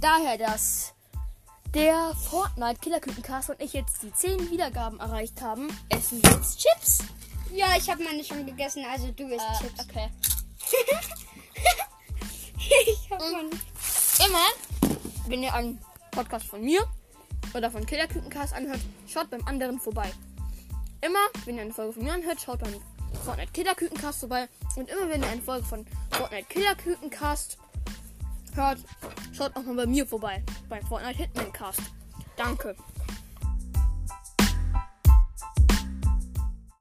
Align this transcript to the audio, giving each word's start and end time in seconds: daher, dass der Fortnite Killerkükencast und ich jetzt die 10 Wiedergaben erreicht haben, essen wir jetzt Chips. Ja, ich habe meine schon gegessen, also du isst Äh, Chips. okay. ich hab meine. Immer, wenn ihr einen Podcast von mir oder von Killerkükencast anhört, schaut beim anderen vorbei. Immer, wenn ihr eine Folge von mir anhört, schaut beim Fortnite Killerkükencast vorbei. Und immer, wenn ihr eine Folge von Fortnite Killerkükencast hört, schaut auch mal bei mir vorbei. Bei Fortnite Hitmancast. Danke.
daher, 0.00 0.38
dass 0.38 0.94
der 1.74 2.14
Fortnite 2.28 2.80
Killerkükencast 2.80 3.50
und 3.50 3.60
ich 3.60 3.72
jetzt 3.72 4.02
die 4.02 4.12
10 4.12 4.50
Wiedergaben 4.50 4.98
erreicht 4.98 5.40
haben, 5.40 5.68
essen 5.88 6.22
wir 6.22 6.30
jetzt 6.32 6.58
Chips. 6.58 6.98
Ja, 7.52 7.66
ich 7.76 7.88
habe 7.90 8.02
meine 8.02 8.24
schon 8.24 8.44
gegessen, 8.46 8.84
also 8.90 9.10
du 9.12 9.28
isst 9.28 9.44
Äh, 9.44 9.58
Chips. 9.62 9.80
okay. 9.88 10.08
ich 12.86 13.10
hab 13.10 13.20
meine. 13.20 13.50
Immer, 14.26 14.96
wenn 15.26 15.42
ihr 15.42 15.52
einen 15.54 15.78
Podcast 16.10 16.46
von 16.46 16.62
mir 16.62 16.84
oder 17.54 17.70
von 17.70 17.86
Killerkükencast 17.86 18.54
anhört, 18.54 18.80
schaut 19.06 19.30
beim 19.30 19.46
anderen 19.46 19.80
vorbei. 19.80 20.10
Immer, 21.00 21.18
wenn 21.44 21.56
ihr 21.56 21.62
eine 21.62 21.72
Folge 21.72 21.94
von 21.94 22.04
mir 22.04 22.12
anhört, 22.12 22.40
schaut 22.40 22.60
beim 22.60 22.74
Fortnite 23.24 23.52
Killerkükencast 23.52 24.20
vorbei. 24.20 24.48
Und 24.76 24.88
immer, 24.88 25.08
wenn 25.08 25.22
ihr 25.22 25.28
eine 25.28 25.42
Folge 25.42 25.66
von 25.66 25.86
Fortnite 26.10 26.46
Killerkükencast 26.48 27.58
hört, 28.56 28.78
schaut 29.32 29.54
auch 29.56 29.62
mal 29.62 29.76
bei 29.76 29.86
mir 29.86 30.06
vorbei. 30.06 30.42
Bei 30.68 30.80
Fortnite 30.82 31.18
Hitmancast. 31.18 31.80
Danke. 32.36 32.74